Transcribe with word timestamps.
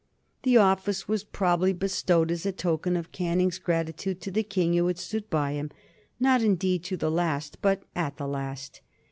The 0.41 0.57
office 0.57 1.07
was 1.07 1.23
probably 1.23 1.73
bestowed 1.73 2.31
as 2.31 2.43
a 2.47 2.51
token 2.51 2.97
of 2.97 3.11
Canning's 3.11 3.59
gratitude 3.59 4.19
to 4.21 4.31
the 4.31 4.41
King 4.41 4.73
who 4.75 4.87
had 4.87 4.97
stood 4.97 5.29
by 5.29 5.51
him, 5.51 5.69
not 6.19 6.41
indeed 6.41 6.83
to 6.85 6.97
the 6.97 7.11
last, 7.11 7.59
but 7.61 7.83
at 7.95 8.17
the 8.17 8.27
last. 8.27 8.81